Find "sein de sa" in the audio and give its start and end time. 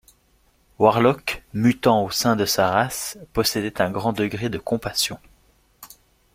2.09-2.71